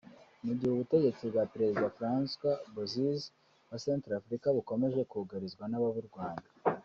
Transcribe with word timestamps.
Mu 0.45 0.51
gihe 0.57 0.71
ubutegetsi 0.73 1.21
bwa 1.31 1.43
Perezida 1.53 1.93
Francois 1.97 2.63
Bozize 2.75 3.25
wa 3.69 3.77
Central 3.85 4.17
Africa 4.21 4.47
bukomeje 4.57 5.01
kugarizwa 5.11 5.63
n’ababurwanya 5.67 6.47